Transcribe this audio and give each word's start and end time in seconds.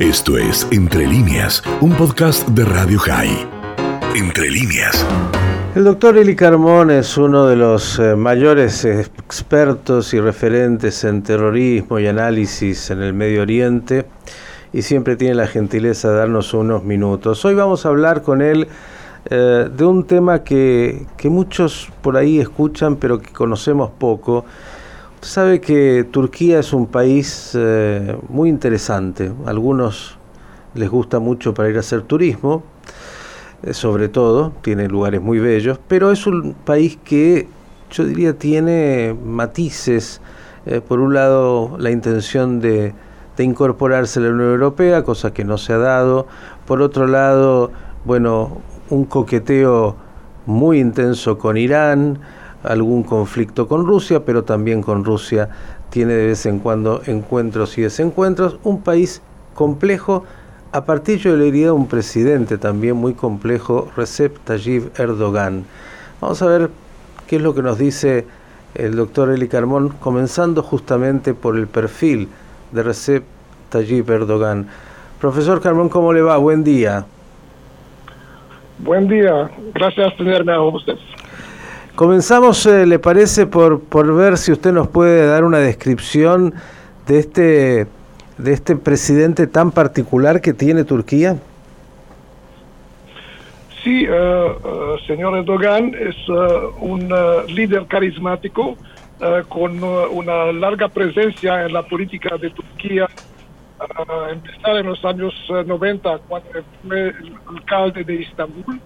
Esto 0.00 0.38
es 0.38 0.66
Entre 0.70 1.06
líneas, 1.06 1.62
un 1.82 1.92
podcast 1.92 2.48
de 2.48 2.64
Radio 2.64 2.98
High. 3.00 3.46
Entre 4.16 4.48
líneas. 4.48 5.06
El 5.74 5.84
doctor 5.84 6.16
Eli 6.16 6.34
Carmón 6.34 6.90
es 6.90 7.18
uno 7.18 7.46
de 7.46 7.56
los 7.56 7.98
eh, 7.98 8.16
mayores 8.16 8.86
expertos 8.86 10.14
y 10.14 10.20
referentes 10.20 11.04
en 11.04 11.22
terrorismo 11.22 11.98
y 11.98 12.06
análisis 12.06 12.90
en 12.90 13.02
el 13.02 13.12
Medio 13.12 13.42
Oriente 13.42 14.06
y 14.72 14.80
siempre 14.80 15.16
tiene 15.16 15.34
la 15.34 15.46
gentileza 15.46 16.10
de 16.10 16.16
darnos 16.16 16.54
unos 16.54 16.82
minutos. 16.82 17.44
Hoy 17.44 17.54
vamos 17.54 17.84
a 17.84 17.90
hablar 17.90 18.22
con 18.22 18.40
él 18.40 18.68
eh, 19.28 19.68
de 19.70 19.84
un 19.84 20.06
tema 20.06 20.42
que, 20.42 21.04
que, 21.18 21.28
muchos 21.28 21.90
por 22.00 22.16
ahí 22.16 22.40
escuchan 22.40 22.96
pero 22.96 23.20
que 23.20 23.34
conocemos 23.34 23.90
poco. 23.90 24.46
Sabe 25.22 25.60
que 25.60 26.06
Turquía 26.10 26.60
es 26.60 26.72
un 26.72 26.86
país 26.86 27.52
eh, 27.54 28.16
muy 28.28 28.48
interesante. 28.48 29.32
A 29.46 29.50
algunos 29.50 30.18
les 30.74 30.88
gusta 30.88 31.18
mucho 31.18 31.52
para 31.52 31.68
ir 31.68 31.76
a 31.76 31.80
hacer 31.80 32.02
turismo, 32.02 32.62
eh, 33.62 33.74
sobre 33.74 34.08
todo, 34.08 34.52
tiene 34.62 34.88
lugares 34.88 35.20
muy 35.20 35.38
bellos, 35.38 35.78
pero 35.88 36.10
es 36.10 36.26
un 36.26 36.54
país 36.54 36.98
que 37.04 37.48
yo 37.90 38.04
diría 38.04 38.38
tiene 38.38 39.14
matices. 39.24 40.20
por 40.88 41.00
un 41.00 41.14
lado, 41.14 41.76
la 41.78 41.90
intención 41.90 42.60
de 42.60 42.94
de 43.40 43.44
incorporarse 43.44 44.18
a 44.20 44.24
la 44.24 44.30
Unión 44.30 44.50
Europea, 44.50 45.02
cosa 45.02 45.32
que 45.32 45.44
no 45.44 45.56
se 45.56 45.72
ha 45.72 45.78
dado. 45.78 46.26
Por 46.66 46.82
otro 46.82 47.06
lado, 47.06 47.70
bueno, 48.04 48.58
un 48.90 49.06
coqueteo 49.06 49.96
muy 50.44 50.78
intenso 50.78 51.38
con 51.38 51.56
Irán, 51.56 52.18
algún 52.62 53.02
conflicto 53.02 53.68
con 53.68 53.86
Rusia, 53.86 54.24
pero 54.24 54.44
también 54.44 54.82
con 54.82 55.04
Rusia 55.04 55.48
tiene 55.90 56.14
de 56.14 56.26
vez 56.28 56.46
en 56.46 56.58
cuando 56.58 57.02
encuentros 57.06 57.78
y 57.78 57.82
desencuentros. 57.82 58.58
Un 58.62 58.82
país 58.82 59.22
complejo, 59.54 60.24
a 60.72 60.84
partir 60.84 61.18
yo 61.18 61.36
le 61.36 61.46
diría 61.46 61.72
un 61.72 61.88
presidente 61.88 62.58
también 62.58 62.96
muy 62.96 63.14
complejo, 63.14 63.90
Recep 63.96 64.38
Tayyip 64.44 64.98
Erdogan. 64.98 65.64
Vamos 66.20 66.42
a 66.42 66.46
ver 66.46 66.70
qué 67.26 67.36
es 67.36 67.42
lo 67.42 67.54
que 67.54 67.62
nos 67.62 67.78
dice 67.78 68.26
el 68.74 68.94
doctor 68.94 69.30
Eli 69.30 69.48
Carmón, 69.48 69.88
comenzando 70.00 70.62
justamente 70.62 71.34
por 71.34 71.56
el 71.56 71.66
perfil 71.66 72.28
de 72.72 72.82
Recep 72.82 73.24
Tayyip 73.70 74.08
Erdogan. 74.08 74.68
Profesor 75.20 75.60
Carmón, 75.60 75.88
¿cómo 75.88 76.12
le 76.12 76.22
va? 76.22 76.36
Buen 76.36 76.62
día. 76.62 77.04
Buen 78.78 79.08
día, 79.08 79.50
gracias 79.74 80.14
por 80.14 80.24
tenerme 80.24 80.52
a 80.52 80.62
usted. 80.62 80.96
Comenzamos, 82.00 82.64
eh, 82.64 82.86
¿le 82.86 82.98
parece, 82.98 83.44
por, 83.44 83.84
por 83.84 84.16
ver 84.16 84.38
si 84.38 84.52
usted 84.52 84.72
nos 84.72 84.88
puede 84.88 85.26
dar 85.26 85.44
una 85.44 85.58
descripción 85.58 86.54
de 87.06 87.18
este, 87.18 87.86
de 88.38 88.52
este 88.54 88.74
presidente 88.74 89.46
tan 89.46 89.70
particular 89.70 90.40
que 90.40 90.54
tiene 90.54 90.84
Turquía? 90.84 91.36
Sí, 93.84 94.08
uh, 94.08 94.98
señor 95.06 95.36
Erdogan 95.36 95.94
es 95.94 96.16
uh, 96.30 96.72
un 96.80 97.12
líder 97.48 97.84
carismático 97.84 98.78
con 99.50 99.84
una 99.84 100.52
larga 100.52 100.88
presencia 100.88 101.66
en 101.66 101.74
la 101.74 101.82
política 101.82 102.38
de 102.38 102.48
Turquía 102.48 103.08
empezar 104.32 104.76
en 104.78 104.86
los 104.86 105.04
años 105.04 105.34
90, 105.50 106.18
cuando 106.28 106.48
fue 106.82 107.08
el 107.08 107.34
alcalde 107.46 108.04
de 108.04 108.22
Istambul, 108.22 108.80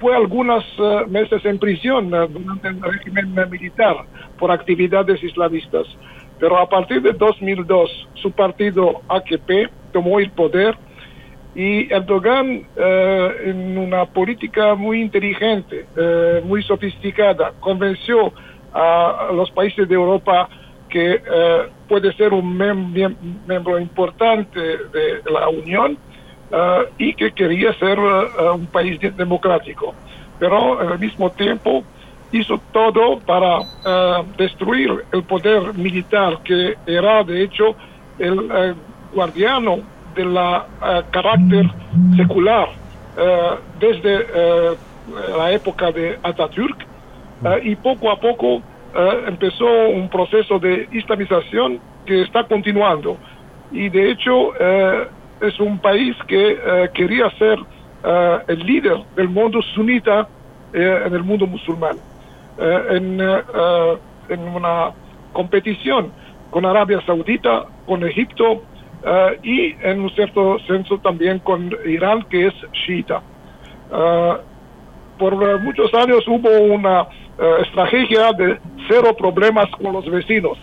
fue 0.00 0.14
algunos 0.14 0.64
meses 1.08 1.44
en 1.44 1.58
prisión 1.58 2.10
durante 2.10 2.68
el 2.68 2.82
régimen 2.82 3.34
militar 3.50 3.96
por 4.38 4.50
actividades 4.50 5.22
islamistas. 5.22 5.86
Pero 6.38 6.58
a 6.58 6.68
partir 6.68 7.00
de 7.02 7.12
2002, 7.12 8.08
su 8.14 8.30
partido 8.32 9.00
AKP 9.08 9.70
tomó 9.92 10.18
el 10.18 10.30
poder 10.32 10.76
y 11.54 11.90
Erdogan, 11.90 12.66
en 12.76 13.78
una 13.78 14.04
política 14.04 14.74
muy 14.74 15.00
inteligente, 15.00 15.86
muy 16.44 16.62
sofisticada, 16.62 17.52
convenció 17.60 18.32
a 18.74 19.30
los 19.32 19.50
países 19.52 19.88
de 19.88 19.94
Europa 19.94 20.50
que 20.90 21.22
puede 21.88 22.12
ser 22.12 22.34
un 22.34 22.56
miembro 23.46 23.78
importante 23.78 24.60
de 24.60 25.30
la 25.30 25.48
Unión 25.48 25.96
eh, 26.50 26.88
y 26.98 27.14
que 27.14 27.32
quería 27.32 27.72
ser 27.74 27.98
eh, 27.98 28.50
un 28.54 28.66
país 28.66 28.98
democrático. 29.16 29.94
Pero 30.38 30.78
al 30.78 30.98
mismo 30.98 31.30
tiempo 31.30 31.82
hizo 32.32 32.60
todo 32.72 33.20
para 33.20 33.60
destruir 34.36 35.04
el 35.12 35.22
poder 35.22 35.72
militar 35.74 36.40
que 36.42 36.74
era 36.84 37.22
de 37.22 37.44
hecho 37.44 37.76
el 38.18 38.74
guardiano 39.14 39.78
de 40.14 40.24
la 40.24 40.66
carácter 41.12 41.70
secular 42.16 42.68
desde 43.78 44.26
la 45.38 45.52
época 45.52 45.92
de 45.92 46.18
Atatürk 46.22 46.84
y 47.62 47.76
poco 47.76 48.10
a 48.10 48.16
poco 48.16 48.60
eh, 48.96 49.24
empezó 49.26 49.66
un 49.90 50.08
proceso 50.08 50.58
de 50.58 50.88
islamización 50.90 51.78
que 52.06 52.22
está 52.22 52.44
continuando. 52.44 53.18
Y 53.70 53.90
de 53.90 54.10
hecho 54.10 54.54
eh, 54.58 55.06
es 55.40 55.58
un 55.60 55.78
país 55.78 56.16
que 56.26 56.52
eh, 56.52 56.90
quería 56.94 57.30
ser 57.38 57.58
el 58.46 58.60
líder 58.60 58.98
del 59.16 59.28
mundo 59.28 59.60
sunita 59.74 60.28
en 60.72 61.12
el 61.12 61.24
mundo 61.24 61.44
musulmán. 61.44 61.96
En, 62.56 63.20
en, 63.20 64.40
una 64.54 64.92
competición 65.32 66.12
con 66.52 66.64
Arabia 66.66 67.00
Saudita, 67.04 67.64
con 67.84 68.06
Egipto 68.06 68.62
y 69.42 69.74
en 69.82 70.02
un 70.02 70.10
cierto 70.10 70.60
senso 70.68 70.98
también 70.98 71.40
con 71.40 71.74
Irán, 71.84 72.22
que 72.30 72.46
es 72.46 72.54
chiita. 72.70 73.22
por 75.18 75.60
muchos 75.62 75.92
años 75.94 76.28
hubo 76.28 76.48
una 76.72 77.08
eh, 77.38 77.56
estrategia 77.60 78.32
de 78.32 78.58
cero 78.88 79.14
problemas 79.16 79.66
con 79.82 79.92
los 79.92 80.08
vecinos. 80.10 80.56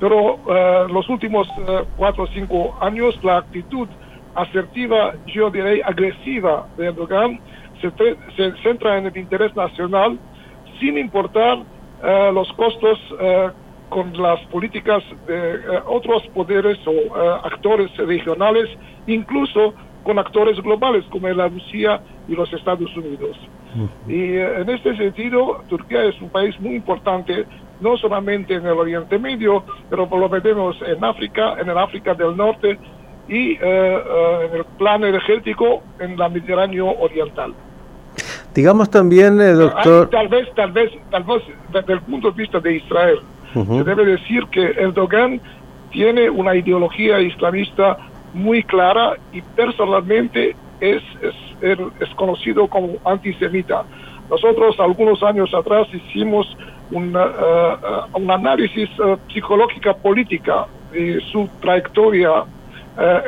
Pero 0.00 0.40
eh, 0.48 0.86
los 0.90 1.08
últimos 1.08 1.46
eh, 1.48 1.84
cuatro 1.96 2.24
o 2.24 2.26
cinco 2.28 2.76
años 2.80 3.22
la 3.22 3.38
actitud 3.38 3.86
asertiva, 4.34 5.14
yo 5.26 5.50
diré 5.50 5.82
agresiva 5.84 6.66
de 6.76 6.86
Erdogan 6.86 7.38
se, 7.80 7.90
se 8.36 8.52
centra 8.62 8.98
en 8.98 9.06
el 9.06 9.16
interés 9.16 9.54
nacional 9.54 10.18
sin 10.78 10.98
importar 10.98 11.58
los 12.32 12.50
costos 12.54 12.98
con 13.90 14.16
las 14.16 14.40
políticas 14.46 15.02
de 15.26 15.58
otros 15.86 16.26
poderes 16.28 16.78
o 16.86 17.14
actores 17.44 17.94
regionales, 17.98 18.70
incluso 19.06 19.74
con 20.04 20.18
actores 20.18 20.60
globales 20.62 21.04
como 21.10 21.28
la 21.28 21.48
Rusia 21.48 22.00
y 22.26 22.34
los 22.34 22.50
Estados 22.52 22.96
Unidos. 22.96 23.36
Y 24.08 24.36
en 24.36 24.68
este 24.68 24.96
sentido, 24.96 25.62
Turquía 25.68 26.04
es 26.04 26.20
un 26.20 26.30
país 26.30 26.58
muy 26.58 26.74
importante, 26.74 27.46
no 27.80 27.96
solamente 27.96 28.54
en 28.54 28.66
el 28.66 28.72
Oriente 28.72 29.18
Medio, 29.18 29.64
pero 29.88 30.08
lo 30.10 30.28
vemos 30.28 30.76
en 30.86 31.04
África, 31.04 31.56
en 31.60 31.68
el 31.68 31.78
África 31.78 32.14
del 32.14 32.36
Norte 32.36 32.78
y 33.28 33.52
eh, 33.52 33.58
eh, 33.62 34.48
en 34.50 34.56
el 34.58 34.64
plan 34.78 35.04
energético 35.04 35.82
en 35.98 36.16
la 36.16 36.28
Mediterráneo 36.28 36.94
Oriental. 36.98 37.54
Digamos 38.54 38.90
también, 38.90 39.38
doctor... 39.38 40.10
tal 40.10 40.28
vez, 40.28 40.48
tal 40.54 40.72
vez, 40.72 40.90
tal 41.10 41.22
vez, 41.22 41.42
desde 41.72 41.92
el 41.92 42.00
punto 42.00 42.30
de 42.32 42.36
vista 42.36 42.58
de 42.58 42.76
Israel, 42.76 43.20
se 43.52 43.84
debe 43.84 44.04
decir 44.04 44.46
que 44.46 44.62
Erdogan 44.62 45.40
tiene 45.90 46.30
una 46.30 46.54
ideología 46.54 47.20
islamista 47.20 47.96
muy 48.32 48.62
clara 48.62 49.16
y 49.32 49.42
personalmente 49.42 50.54
es, 50.80 51.02
es, 51.60 52.08
conocido 52.16 52.68
como 52.68 52.96
antisemita. 53.04 53.84
Nosotros 54.28 54.78
algunos 54.78 55.22
años 55.22 55.52
atrás 55.52 55.88
hicimos 55.92 56.46
un 56.90 58.30
análisis 58.30 58.88
uh, 58.98 59.16
psicológica 59.32 59.94
política 59.94 60.66
de 60.92 61.20
su 61.32 61.48
trayectoria 61.60 62.44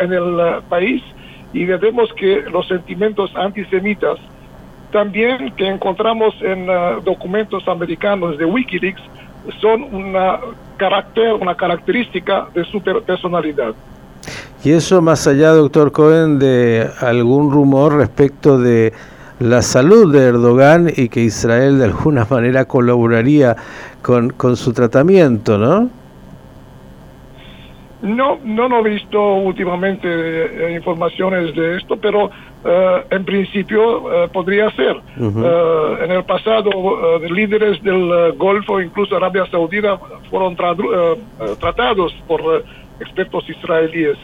en 0.01 0.13
el 0.13 0.63
país 0.69 1.03
y 1.53 1.65
vemos 1.65 2.13
que 2.15 2.43
los 2.53 2.67
sentimientos 2.69 3.35
antisemitas 3.37 4.19
también 4.91 5.53
que 5.57 5.67
encontramos 5.67 6.35
en 6.43 6.67
documentos 7.05 7.67
americanos 7.69 8.37
de 8.37 8.45
Wikileaks 8.45 9.01
son 9.61 9.83
una 9.95 10.41
carácter, 10.77 11.35
una 11.35 11.55
característica 11.55 12.49
de 12.55 12.65
su 12.65 12.81
personalidad. 12.83 13.75
Y 14.65 14.71
eso 14.71 15.03
más 15.03 15.27
allá, 15.27 15.51
doctor 15.51 15.91
Cohen, 15.91 16.39
de 16.39 16.89
algún 17.01 17.51
rumor 17.51 17.97
respecto 17.97 18.59
de 18.59 18.93
la 19.43 19.61
salud 19.61 20.13
de 20.13 20.29
Erdogan 20.29 20.91
y 20.97 21.09
que 21.09 21.21
Israel 21.21 21.79
de 21.79 21.87
alguna 21.87 22.27
manera 22.31 22.65
colaboraría 22.65 23.57
con, 24.01 24.31
con 24.31 24.57
su 24.57 24.73
tratamiento, 24.73 25.59
¿no? 25.59 25.91
No, 28.03 28.39
no, 28.45 28.81
he 28.81 28.91
visto 28.91 29.35
últimamente 29.37 30.09
eh, 30.09 30.75
informaciones 30.75 31.55
de 31.55 31.77
esto, 31.77 31.97
pero 31.97 32.31
eh, 32.65 33.05
en 33.11 33.25
principio 33.25 34.25
eh, 34.25 34.29
podría 34.33 34.71
ser. 34.73 34.97
en 35.17 36.11
el 36.11 36.25
pasado, 36.25 36.71
líderes 37.21 37.81
del 37.83 38.33
Golfo, 38.37 38.81
incluso 38.81 39.17
Arabia 39.17 39.47
Saudita, 39.53 39.99
fueron 40.31 40.57
tratados 41.61 42.13
por 42.27 42.65
expertos 42.99 43.49
israelíes. 43.49 44.19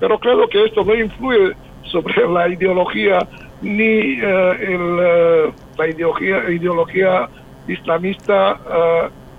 Pero 0.00 0.18
creo 0.18 0.46
que 0.48 0.64
esto 0.64 0.84
no 0.84 0.94
influye 0.94 1.54
sobre 1.90 2.28
la 2.28 2.48
ideología 2.48 3.18
ni 3.62 4.20
el, 4.20 4.96
la 5.78 5.88
ideología, 5.88 6.50
ideología 6.50 7.28
islamista 7.68 8.58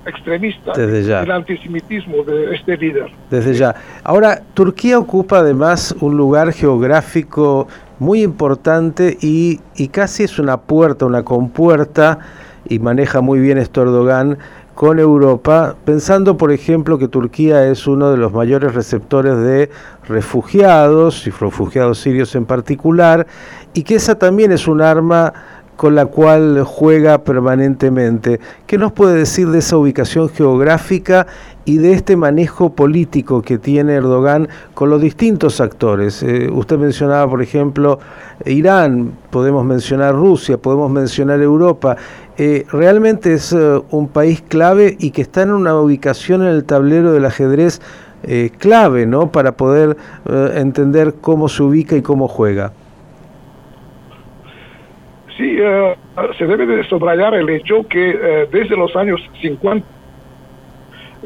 extremista 0.06 0.74
Desde 0.74 1.04
ya. 1.04 1.22
el 1.24 1.32
antisemitismo 1.32 2.24
de 2.24 2.56
este 2.56 2.78
líder. 2.78 3.12
Desde 3.30 3.54
ya. 3.54 3.76
Ahora, 4.04 4.42
Turquía 4.54 5.00
ocupa 5.00 5.40
además 5.40 5.96
un 6.00 6.16
lugar 6.16 6.54
geográfico 6.54 7.68
muy 8.00 8.22
importante 8.22 9.18
y, 9.22 9.60
y 9.76 9.88
casi 9.88 10.24
es 10.24 10.38
una 10.38 10.58
puerta, 10.58 11.06
una 11.06 11.24
compuerta, 11.24 12.20
y 12.68 12.80
maneja 12.80 13.22
muy 13.22 13.40
bien 13.40 13.58
esto 13.58 13.82
Erdogan 13.84 14.38
con 14.76 15.00
Europa, 15.00 15.76
pensando 15.86 16.36
por 16.38 16.52
ejemplo 16.52 17.00
que 17.00 17.08
Turquía 17.08 17.66
es 17.66 17.88
uno 17.88 18.12
de 18.12 18.18
los 18.18 18.34
mayores 18.34 18.76
receptores 18.76 19.38
de 19.38 19.70
refugiados 20.08 21.26
y 21.26 21.32
refugiados 21.32 22.00
sirios 22.00 22.36
en 22.36 22.46
particular, 22.46 23.26
y 23.74 23.84
que 23.84 23.96
esa 23.96 24.16
también 24.16 24.52
es 24.52 24.68
un 24.68 24.82
arma 24.82 25.34
con 25.76 25.96
la 25.96 26.06
cual 26.06 26.64
juega 26.64 27.20
permanentemente. 27.20 28.40
¿Qué 28.66 28.78
nos 28.78 28.92
puede 28.92 29.16
decir 29.16 29.50
de 29.50 29.60
esa 29.60 29.78
ubicación 29.78 30.30
geográfica 30.30 31.28
y 31.66 31.78
de 31.78 31.94
este 31.94 32.16
manejo 32.16 32.74
político 32.74 33.42
que 33.42 33.58
tiene 33.58 33.94
Erdogan 33.94 34.48
con 34.74 34.90
los 34.90 35.02
distintos 35.02 35.60
actores? 35.60 36.24
Eh, 36.24 36.50
usted 36.52 36.78
mencionaba, 36.78 37.30
por 37.30 37.42
ejemplo, 37.42 38.00
Irán, 38.46 39.12
podemos 39.30 39.66
mencionar 39.66 40.16
Rusia, 40.16 40.58
podemos 40.58 40.90
mencionar 40.90 41.42
Europa. 41.42 41.98
Eh, 42.38 42.66
realmente 42.72 43.34
es 43.34 43.52
eh, 43.52 43.82
un 43.92 44.08
país 44.08 44.44
clave 44.48 44.96
y 45.00 45.12
que 45.12 45.22
está 45.24 45.42
en 45.42 45.52
una 45.52 45.76
ubicación 45.76 46.42
en 46.42 46.50
el 46.50 46.64
tablero 46.64 47.12
del 47.12 47.26
ajedrez 47.26 47.82
clave, 48.58 49.06
¿no? 49.06 49.32
Para 49.32 49.52
poder 49.52 49.98
entender 50.56 51.14
cómo 51.22 51.48
se 51.48 51.62
ubica 51.62 51.96
y 51.96 52.02
cómo 52.02 52.28
juega. 52.28 52.72
Sí, 55.38 55.58
eh, 55.60 55.96
se 56.38 56.46
debe 56.46 56.66
de 56.66 56.84
subrayar 56.86 57.34
el 57.36 57.50
hecho 57.50 57.86
que 57.88 58.10
eh, 58.10 58.48
desde 58.52 58.78
los 58.78 58.96
años 58.96 59.22
50 59.42 59.86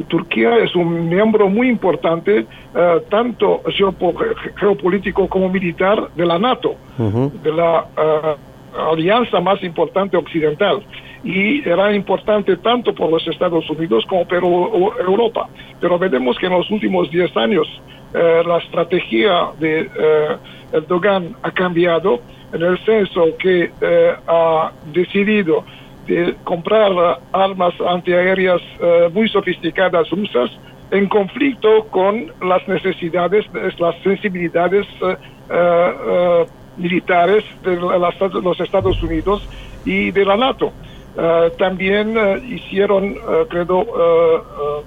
Turquía 0.07 0.57
es 0.57 0.75
un 0.75 1.09
miembro 1.09 1.49
muy 1.49 1.67
importante, 1.67 2.45
eh, 2.73 3.01
tanto 3.09 3.61
geopolítico 4.55 5.27
como 5.27 5.49
militar, 5.49 6.09
de 6.15 6.25
la 6.25 6.39
NATO, 6.39 6.75
de 6.97 7.51
la 7.51 7.85
alianza 8.91 9.41
más 9.41 9.61
importante 9.61 10.15
occidental. 10.15 10.81
Y 11.21 11.67
era 11.67 11.93
importante 11.93 12.55
tanto 12.57 12.95
por 12.95 13.11
los 13.11 13.27
Estados 13.27 13.69
Unidos 13.69 14.05
como 14.07 14.25
por 14.25 14.41
Europa. 15.05 15.49
Pero 15.81 15.99
vemos 15.99 16.37
que 16.37 16.45
en 16.45 16.53
los 16.53 16.71
últimos 16.71 17.11
10 17.11 17.35
años 17.35 17.67
la 18.13 18.57
estrategia 18.59 19.49
de 19.59 19.89
Erdogan 20.71 21.35
ha 21.43 21.51
cambiado 21.51 22.21
en 22.51 22.61
el 22.61 22.83
senso 22.85 23.25
que 23.37 23.71
eh, 23.81 24.15
ha 24.27 24.71
decidido 24.93 25.63
de 26.07 26.35
comprar 26.43 26.91
armas 27.31 27.73
antiaéreas 27.87 28.61
eh, 28.79 29.09
muy 29.13 29.29
sofisticadas 29.29 30.09
rusas 30.09 30.49
en 30.91 31.07
conflicto 31.07 31.85
con 31.91 32.31
las 32.41 32.67
necesidades, 32.67 33.45
las 33.77 33.95
sensibilidades 34.01 34.87
eh, 35.51 36.45
militares 36.77 37.43
de 37.63 37.75
los 37.75 38.59
Estados 38.59 39.01
Unidos 39.03 39.47
y 39.85 40.11
de 40.11 40.25
la 40.25 40.37
NATO. 40.37 40.71
también 41.57 42.15
hicieron, 42.47 43.15
creo, 43.49 44.85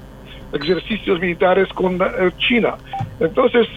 ejercicios 0.53 1.21
militares 1.21 1.69
con 1.75 1.99
China. 2.39 2.77
Entonces, 3.21 3.69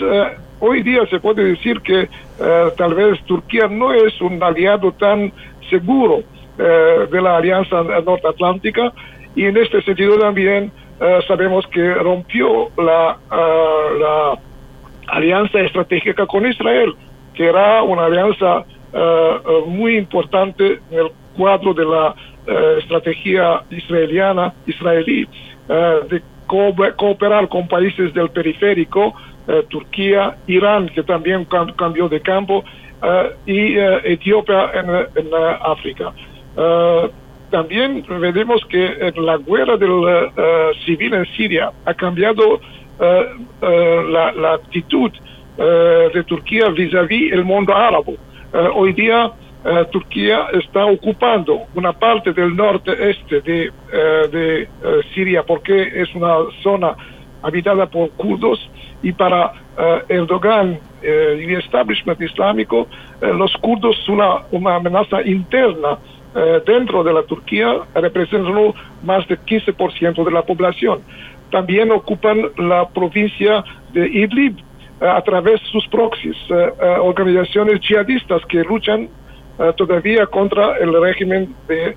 hoy 0.59 0.83
día 0.83 1.05
se 1.07 1.19
puede 1.19 1.43
decir 1.43 1.81
que 1.81 2.01
eh, 2.01 2.71
tal 2.77 2.93
vez 2.93 3.21
Turquía 3.25 3.67
no 3.67 3.93
es 3.93 4.19
un 4.21 4.41
aliado 4.41 4.91
tan 4.93 5.31
seguro 5.69 6.23
eh, 6.57 7.07
de 7.11 7.21
la 7.21 7.37
Alianza 7.37 7.83
Norteatlántica 7.83 8.93
y 9.35 9.45
en 9.45 9.57
este 9.57 9.81
sentido 9.81 10.17
también 10.17 10.71
eh, 10.99 11.19
sabemos 11.27 11.65
que 11.67 11.93
rompió 11.95 12.69
la, 12.77 13.17
alianza 15.07 15.59
estratégica 15.59 16.25
con 16.25 16.47
Israel, 16.47 16.95
que 17.35 17.45
era 17.45 17.83
una 17.83 18.05
alianza 18.05 18.65
muy 19.67 19.97
importante 19.97 20.79
en 20.89 20.99
el 20.99 21.11
cuadro 21.37 21.73
de 21.73 21.85
la 21.85 22.15
estrategia 22.79 23.61
israeliana, 23.69 24.53
israelí, 24.65 25.27
de 25.67 26.21
cooperar 26.47 27.49
con 27.49 27.67
países 27.67 28.13
del 28.13 28.29
periférico 28.29 29.13
eh, 29.47 29.63
Turquía, 29.69 30.37
Irán, 30.47 30.89
que 30.89 31.03
también 31.03 31.45
cambió 31.77 32.09
de 32.09 32.19
campo, 32.19 32.63
eh, 33.03 33.31
y 33.45 33.77
eh, 33.77 34.01
Etiopía 34.03 34.71
en, 34.73 35.29
África. 35.61 36.11
también 37.51 38.03
vemos 38.33 38.65
que 38.65 39.13
la 39.17 39.37
guerra 39.37 39.77
del 39.77 40.73
civil 40.85 41.13
en 41.13 41.25
Siria 41.37 41.71
ha 41.85 41.93
cambiado 41.93 42.59
la, 42.99 44.53
actitud 44.53 45.11
de 45.57 46.23
Turquía 46.25 46.69
vis-à-vis 46.69 47.31
el 47.31 47.45
mundo 47.45 47.75
árabe. 47.75 48.17
hoy 48.73 48.93
día 48.93 49.31
Turquía 49.91 50.47
está 50.53 50.85
ocupando 50.85 51.65
una 51.75 51.93
parte 51.93 52.33
del 52.33 52.55
norte-este 52.55 53.41
de, 53.41 53.71
de 54.31 54.67
Siria 55.13 55.43
porque 55.43 56.01
es 56.01 56.13
una 56.15 56.35
zona 56.63 56.95
habitada 57.45 57.85
por 57.85 58.09
kurdos 58.11 58.59
y 59.03 59.11
para 59.11 59.53
eh, 59.77 60.01
Erdogan 60.09 60.79
eh, 61.01 61.45
y 61.47 61.53
el 61.53 61.59
establishment 61.59 62.19
islámico, 62.19 62.87
eh, 63.21 63.27
los 63.27 63.53
kurdos 63.57 63.95
son 64.05 64.19
una, 64.51 64.75
amenaza 64.75 65.21
interna 65.21 65.97
dentro 66.65 67.01
de 67.01 67.13
la 67.13 67.23
Turquía, 67.23 67.77
representan 67.93 68.73
más 69.05 69.25
del 69.29 69.39
15% 69.39 70.21
de 70.21 70.31
la 70.31 70.41
población. 70.41 70.99
También 71.49 71.89
ocupan 71.93 72.49
la 72.57 72.89
provincia 72.89 73.63
de 73.93 74.05
Idlib 74.05 74.57
a 74.99 75.21
través 75.21 75.61
de 75.61 75.67
sus 75.67 75.87
proxies, 75.87 76.35
organizaciones 77.01 77.79
jihadistas 77.79 78.45
que 78.47 78.65
luchan 78.65 79.07
todavía 79.77 80.25
contra 80.25 80.77
el 80.77 80.93
régimen 81.01 81.55
de 81.67 81.95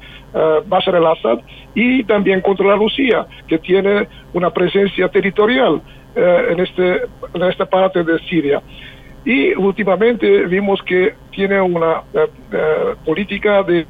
Bashar 0.67 0.97
al-Assad 0.97 1.41
y 1.75 2.05
también 2.05 2.41
contra 2.41 2.67
la 2.67 2.77
Rusia, 2.77 3.27
que 3.47 3.59
tiene 3.59 4.09
una 4.33 4.51
presencia 4.51 5.09
territorial 5.09 5.81
eh, 6.17 6.47
en, 6.51 6.61
este, 6.61 7.03
en 7.35 7.43
esta 7.43 7.67
parte 7.67 8.03
de 8.03 8.19
Siria. 8.21 8.61
Y 9.25 9.55
últimamente 9.55 10.47
vimos 10.47 10.83
que 10.83 11.15
tiene 11.31 11.61
una 11.61 12.03
eh, 12.13 12.27
eh, 12.53 12.95
política 13.05 13.63
de 13.63 13.87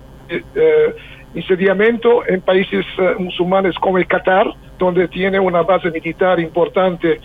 incendiamiento 1.34 2.26
en 2.26 2.42
países 2.42 2.84
musulmanes 3.18 3.74
como 3.76 3.96
el 3.96 4.06
Qatar, 4.06 4.46
donde 4.78 5.08
tiene 5.08 5.38
una 5.38 5.62
base 5.62 5.90
militar 5.90 6.40
importante 6.40 7.20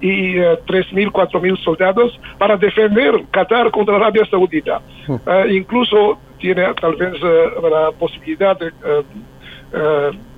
y 0.00 0.34
3.000, 0.34 1.12
4.000 1.12 1.56
soldados 1.62 2.18
para 2.38 2.56
defender 2.56 3.22
Qatar 3.30 3.70
contra 3.70 3.96
Arabia 3.96 4.26
Saudita. 4.28 4.80
Hmm. 5.06 5.16
incluso 5.50 6.18
tiene 6.38 6.74
tal 6.80 6.96
vez 6.96 7.12
la 7.22 7.92
posibilidad 7.98 8.58
de, 8.58 8.72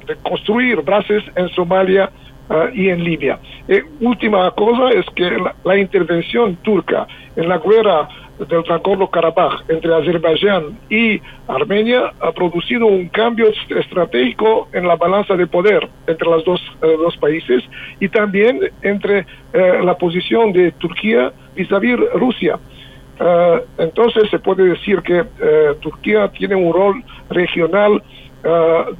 de 0.06 0.16
construir 0.22 0.82
bases 0.82 1.24
en 1.34 1.48
Somalia 1.50 2.10
y 2.74 2.88
en 2.88 3.02
Libia. 3.02 3.38
Eh, 3.68 3.82
última 4.00 4.50
cosa 4.52 4.90
es 4.90 5.04
que 5.14 5.30
la, 5.64 5.76
intervención 5.76 6.56
turca 6.56 7.06
en 7.34 7.48
la 7.48 7.58
guerra 7.58 8.08
del 8.38 8.64
Nagorno-Karabaj 8.64 9.64
entre 9.68 9.94
Azerbaiyán 9.94 10.78
y 10.90 11.20
Armenia 11.48 12.12
ha 12.20 12.32
producido 12.32 12.86
un 12.86 13.08
cambio 13.08 13.46
estratégico 13.68 14.68
en 14.72 14.86
la 14.86 14.96
balanza 14.96 15.36
de 15.36 15.46
poder 15.46 15.88
entre 16.06 16.28
los 16.28 16.44
dos, 16.44 16.60
eh, 16.82 16.96
dos 16.98 17.16
países 17.16 17.64
y 17.98 18.08
también 18.08 18.60
entre 18.82 19.26
eh, 19.52 19.80
la 19.82 19.96
posición 19.96 20.52
de 20.52 20.72
Turquía 20.72 21.32
vis-à-vis 21.54 21.96
Rusia. 22.14 22.58
entonces 23.78 24.28
se 24.30 24.38
puede 24.38 24.64
decir 24.64 25.00
que 25.00 25.24
Turquía 25.80 26.28
tiene 26.28 26.54
un 26.54 26.70
rol 26.70 27.02
regional 27.30 28.02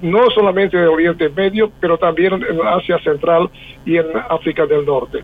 no 0.00 0.30
solamente 0.30 0.78
en 0.78 0.88
Oriente 0.88 1.28
Medio, 1.28 1.70
pero 1.80 1.98
también 1.98 2.32
en 2.32 2.66
Asia 2.66 2.98
Central 3.00 3.50
y 3.84 3.98
en 3.98 4.06
África 4.30 4.64
del 4.66 4.86
Norte. 4.86 5.22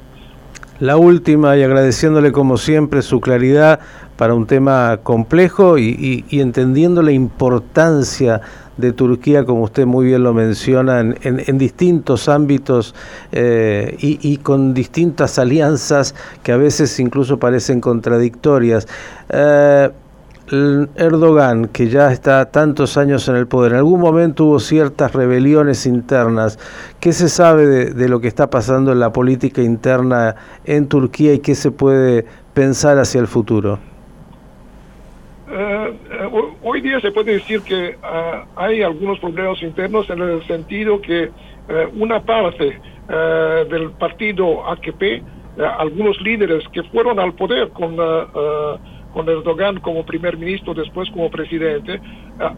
La 0.82 0.96
última, 0.96 1.56
y 1.56 1.62
agradeciéndole 1.62 2.32
como 2.32 2.56
siempre 2.56 3.02
su 3.02 3.20
claridad 3.20 3.78
para 4.16 4.34
un 4.34 4.48
tema 4.48 4.98
complejo 5.04 5.78
y, 5.78 6.24
entendiendo 6.32 7.02
la 7.02 7.12
importancia 7.12 8.40
de 8.76 8.92
Turquía, 8.92 9.44
como 9.44 9.62
usted 9.62 9.86
muy 9.86 10.06
bien 10.06 10.24
lo 10.24 10.34
menciona, 10.34 10.98
en, 10.98 11.56
distintos 11.56 12.28
ámbitos 12.28 12.96
eh, 13.30 13.96
y, 14.00 14.38
con 14.38 14.74
distintas 14.74 15.38
alianzas 15.38 16.16
que 16.42 16.50
a 16.50 16.56
veces 16.56 16.98
incluso 16.98 17.38
parecen 17.38 17.80
contradictorias. 17.80 18.88
Eh, 19.28 19.88
Erdogan, 20.52 21.68
que 21.68 21.88
ya 21.88 22.12
está 22.12 22.50
tantos 22.50 22.99
años 22.99 23.26
en 23.28 23.37
el 23.37 23.47
poder, 23.47 23.73
en 23.73 23.78
algún 23.78 24.00
momento 24.00 24.44
hubo 24.44 24.61
ciertas 24.61 25.14
rebeliones 25.14 25.87
internas. 25.87 26.59
¿Qué 27.00 27.12
se 27.12 27.30
sabe 27.30 27.66
de, 27.66 28.09
lo 28.09 28.21
que 28.21 28.28
está 28.28 28.50
pasando 28.50 28.92
en 28.92 29.00
la 29.00 29.12
política 29.12 29.62
interna 29.62 30.37
en 30.66 30.88
Turquía 30.88 31.32
y 31.32 31.38
qué 31.38 31.54
se 31.54 31.71
puede 31.71 32.26
pensar 32.52 32.99
hacia 32.99 33.21
el 33.21 33.28
futuro? 33.28 33.78
Eh, 35.50 35.97
eh, 36.11 36.28
hoy 36.62 36.80
día 36.82 37.00
se 37.00 37.12
puede 37.12 37.32
decir 37.32 37.62
que 37.62 37.97
ah, 38.02 38.44
hay 38.56 38.82
algunos 38.82 39.18
problemas 39.21 39.62
internos 39.62 40.11
en 40.11 40.21
el 40.21 40.47
sentido 40.47 41.00
que 41.00 41.25
eh, 41.25 41.88
una 41.97 42.21
parte 42.21 42.78
del 43.09 43.90
partido 43.99 44.66
AKP, 44.71 45.23
algunos 45.78 46.18
líderes 46.23 46.66
que 46.73 46.82
fueron 46.85 47.18
al 47.18 47.35
poder 47.35 47.68
con 47.71 47.94
con 49.12 49.28
Erdogan 49.28 49.78
como 49.81 50.04
primer 50.04 50.37
ministro, 50.37 50.75
después 50.75 51.11
como 51.11 51.31
presidente, 51.31 51.95
eh, 51.95 52.00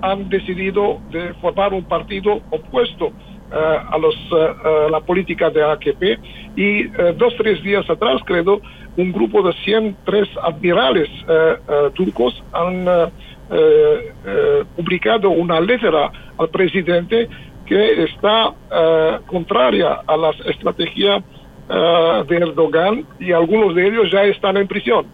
han 0.00 0.28
decidido 0.28 1.00
de 1.10 1.34
formar 1.34 1.74
un 1.74 1.84
partido 1.84 2.40
opuesto 2.50 3.06
eh, 3.06 3.78
a, 3.90 3.98
los, 3.98 4.14
eh, 4.14 4.90
la 4.90 5.00
política 5.00 5.50
de 5.50 5.62
AKP 5.62 6.18
y 6.56 6.84
dos, 7.16 7.34
tres 7.36 7.62
días 7.62 7.88
atrás, 7.90 8.20
creo, 8.24 8.60
un 8.96 9.12
grupo 9.12 9.42
de 9.42 9.52
103 9.64 10.28
admirales 10.42 11.08
turcos 11.94 12.44
han 12.52 12.86
publicado 14.76 15.30
una 15.30 15.60
letra 15.60 16.12
al 16.38 16.48
presidente 16.48 17.28
que 17.66 18.04
está 18.04 18.54
contraria 19.26 20.00
a 20.06 20.16
la 20.16 20.30
estrategia 20.30 21.24
de 21.68 22.36
Erdogan 22.36 23.04
y 23.18 23.32
algunos 23.32 23.74
de 23.74 23.88
ellos 23.88 24.12
ya 24.12 24.22
están 24.22 24.56
en 24.58 24.68
prisión. 24.68 25.06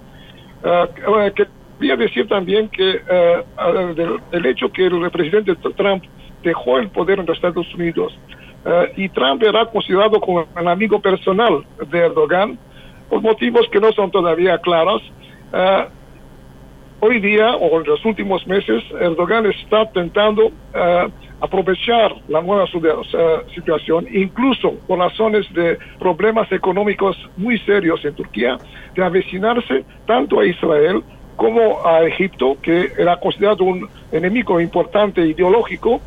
Uh, 0.63 1.33
quería 1.79 1.97
decir 1.97 2.29
también 2.29 2.69
que 2.69 2.97
uh, 2.97 4.17
el 4.33 4.47
hecho 4.47 4.71
que 4.71 4.87
el 4.87 5.11
presidente 5.11 5.55
Trump 5.77 6.05
dejó 6.43 6.79
el 6.79 6.89
poder 6.89 7.21
en 7.21 7.27
los 7.27 7.37
Estados 7.37 7.73
Unidos 7.75 8.19
y 8.97 9.09
Trump 9.09 9.43
era 9.43 9.65
considerado 9.65 10.21
como 10.21 10.47
el 10.55 10.69
amigo 10.69 11.01
personal 11.01 11.65
de 11.91 11.99
Erdogan 11.99 12.59
por 13.09 13.23
motivos 13.23 13.67
que 13.73 13.81
no 13.81 13.91
son 13.93 14.11
todavía 14.11 14.59
claros. 14.59 15.03
Hoy 17.01 17.21
día 17.21 17.57
o 17.57 17.81
en 17.81 17.87
los 17.87 18.05
últimos 18.05 18.47
meses 18.47 18.83
Erdogan 19.01 19.47
está 19.47 19.83
intentando 19.83 20.53
aprovechar 21.41 22.15
la 22.29 22.43
nueva 22.43 22.67
situación, 23.55 24.07
incluso 24.13 24.75
por 24.87 24.99
razones 24.99 25.51
de 25.55 25.79
problemas 25.99 26.51
económicos 26.53 27.17
muy 27.37 27.59
serios 27.61 28.05
en 28.05 28.15
Turquía, 28.15 28.59
de 28.95 29.05
avecinarse 29.05 29.85
tanto 30.07 30.41
a 30.41 30.47
Israel 30.47 31.03
como 31.37 31.87
a 31.87 32.03
Egipto, 32.03 32.59
que 32.61 32.93
era 32.99 33.19
considerado 33.19 33.65
un 33.65 33.89
enemigo 34.13 34.61
importante 34.61 35.27
ideológico, 35.27 36.03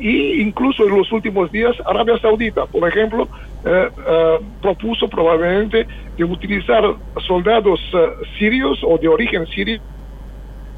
e 0.00 0.40
incluso 0.40 0.84
en 0.84 0.96
los 0.96 1.10
últimos 1.12 1.50
días 1.52 1.74
Arabia 1.84 2.18
Saudita, 2.18 2.66
por 2.66 2.88
ejemplo, 2.88 3.28
eh, 3.64 3.88
eh, 4.06 4.38
propuso 4.62 5.08
probablemente 5.08 5.86
de 6.16 6.24
utilizar 6.24 6.82
soldados 7.26 7.80
sirios 8.38 8.78
o 8.82 8.96
de 8.98 9.08
origen 9.08 9.46
sirio 9.46 9.80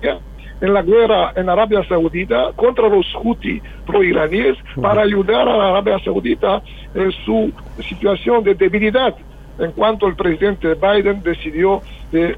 en 0.03 0.75
la 0.75 0.83
guerra 0.83 1.33
en 1.37 1.49
Arabia 1.49 1.83
Saudita 1.89 2.53
contra 2.55 2.89
los 2.89 3.07
Houthi 3.15 3.63
pro-iraníes 3.87 4.57
para 4.81 5.03
ayudar 5.03 5.49
a 5.49 5.69
Arabia 5.71 5.99
Saudita 6.05 6.63
en 6.95 7.11
su 7.25 7.53
situación 7.79 8.45
de 8.45 8.55
debilidad 8.55 9.15
en 9.61 9.73
cuanto 9.73 10.07
el 10.07 10.17
presidente 10.17 10.75
Biden 10.75 11.23
decidió 11.23 11.83
de, 12.11 12.31
eh, 12.31 12.37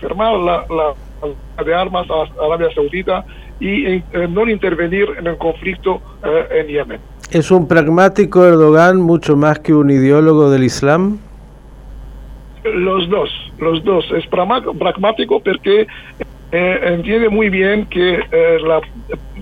firmar 0.00 0.38
la, 0.38 0.64
de 1.64 1.74
armas 1.74 2.06
a 2.10 2.44
Arabia 2.44 2.68
Saudita 2.74 3.24
y 3.58 3.86
eh, 3.86 4.02
no 4.28 4.48
intervenir 4.48 5.06
en 5.18 5.26
el 5.26 5.36
conflicto 5.36 6.00
eh, 6.24 6.60
en 6.60 6.66
Yemen. 6.68 7.00
¿Es 7.30 7.50
un 7.50 7.68
pragmático 7.68 8.44
Erdogan 8.44 9.00
mucho 9.00 9.36
más 9.36 9.58
que 9.58 9.74
un 9.74 9.90
ideólogo 9.90 10.50
del 10.50 10.64
Islam? 10.64 11.18
Los 12.64 13.08
dos, 13.08 13.30
los 13.58 13.84
dos. 13.84 14.04
Es 14.16 14.26
pragmático 14.26 15.40
porque 15.40 15.86
eh, 16.52 16.80
entiende 16.82 17.28
muy 17.28 17.48
bien 17.48 17.86
que 17.86 18.14
eh, 18.14 18.58
la, 18.60 18.80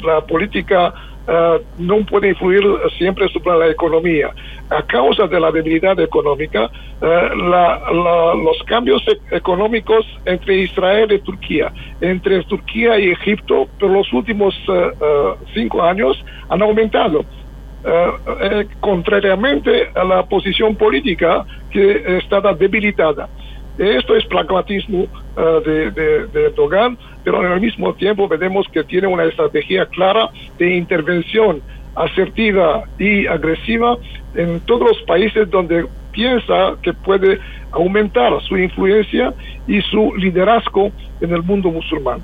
la, 0.04 0.20
política 0.26 0.92
eh, 1.26 1.58
no 1.78 2.04
puede 2.04 2.28
influir 2.28 2.62
siempre 2.98 3.28
sobre 3.28 3.58
la 3.58 3.68
economía. 3.68 4.30
A 4.68 4.82
causa 4.82 5.26
de 5.26 5.40
la 5.40 5.50
debilidad 5.50 5.98
económica, 5.98 6.70
la, 7.00 7.80
los 8.34 8.62
cambios 8.64 9.02
e-, 9.08 9.36
económicos 9.36 10.04
entre 10.26 10.58
Israel 10.58 11.10
y 11.10 11.18
Turquía, 11.20 11.72
entre 12.02 12.42
Turquía 12.44 12.98
y 12.98 13.10
Egipto, 13.10 13.66
por 13.80 13.90
los 13.90 14.12
últimos 14.12 14.54
cinco 15.54 15.82
años 15.82 16.22
han 16.50 16.60
aumentado. 16.60 17.24
contrariamente 18.80 19.88
a 19.94 20.04
la 20.04 20.26
posición 20.26 20.76
política 20.76 21.46
que 21.70 22.18
estaba 22.18 22.52
debilitada. 22.52 23.28
Esto 23.78 24.16
es 24.16 24.26
pragmatismo 24.26 25.06
uh, 25.38 25.60
de, 25.60 25.90
de, 25.92 26.26
de, 26.26 26.46
Erdogan, 26.46 26.98
pero 27.24 27.40
al 27.40 27.60
mismo 27.60 27.94
tiempo 27.94 28.28
vemos 28.28 28.66
que 28.72 28.84
tiene 28.84 29.06
una 29.06 29.24
estrategia 29.24 29.86
clara 29.86 30.28
de 30.58 30.76
intervención 30.76 31.62
asertiva 31.94 32.84
y 32.98 33.26
agresiva 33.26 33.96
en 34.34 34.60
todos 34.60 34.88
los 34.88 35.02
países 35.02 35.50
donde 35.50 35.86
piensa 36.12 36.76
que 36.82 36.92
puede 36.92 37.38
aumentar 37.72 38.32
su 38.42 38.56
influencia 38.56 39.32
y 39.66 39.80
su 39.82 40.14
liderazgo 40.16 40.90
en 41.20 41.32
el 41.32 41.42
mundo 41.42 41.70
musulmán. 41.70 42.20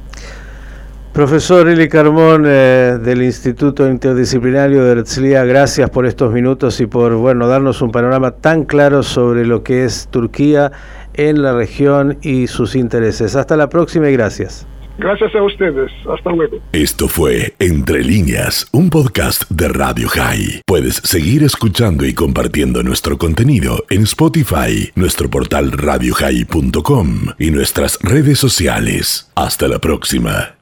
Profesor 1.12 1.68
Eli 1.68 1.88
Carmón 1.88 2.42
eh, 2.44 2.98
del 3.00 3.22
Instituto 3.22 3.88
Interdisciplinario 3.88 4.82
de 4.82 4.92
Herzliya, 4.92 5.44
gracias 5.44 5.88
por 5.88 6.06
estos 6.06 6.32
minutos 6.32 6.80
y 6.80 6.86
por 6.86 7.14
bueno 7.14 7.46
darnos 7.46 7.82
un 7.82 7.92
panorama 7.92 8.32
tan 8.32 8.64
claro 8.64 9.04
sobre 9.04 9.46
lo 9.46 9.62
que 9.62 9.84
es 9.84 10.08
Turquía 10.10 10.72
en 11.14 11.42
la 11.42 11.52
región 11.52 12.18
y 12.22 12.46
sus 12.46 12.76
intereses. 12.76 13.36
Hasta 13.36 13.56
la 13.56 13.68
próxima 13.68 14.08
y 14.08 14.12
gracias. 14.12 14.66
Gracias 14.98 15.34
a 15.34 15.42
ustedes. 15.42 15.90
Hasta 16.08 16.30
luego. 16.30 16.58
Esto 16.72 17.08
fue 17.08 17.54
Entre 17.58 18.02
líneas, 18.02 18.66
un 18.72 18.90
podcast 18.90 19.50
de 19.50 19.68
Radio 19.68 20.08
High. 20.08 20.62
Puedes 20.66 20.96
seguir 20.96 21.42
escuchando 21.42 22.06
y 22.06 22.14
compartiendo 22.14 22.82
nuestro 22.82 23.18
contenido 23.18 23.84
en 23.90 24.02
Spotify, 24.02 24.90
nuestro 24.94 25.28
portal 25.28 25.72
radiohigh.com 25.72 27.08
y 27.38 27.50
nuestras 27.50 27.98
redes 28.02 28.38
sociales. 28.38 29.32
Hasta 29.34 29.66
la 29.66 29.80
próxima. 29.80 30.54